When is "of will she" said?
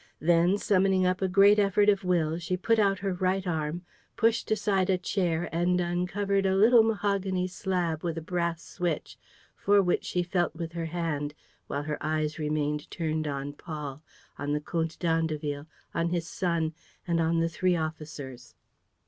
1.87-2.57